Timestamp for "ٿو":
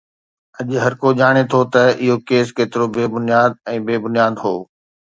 1.51-1.59